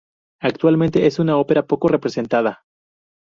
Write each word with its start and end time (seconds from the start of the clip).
Actualmente, 0.41 1.05
es 1.05 1.19
una 1.19 1.37
ópera 1.37 1.67
poco 1.67 1.87
representada. 1.87 2.65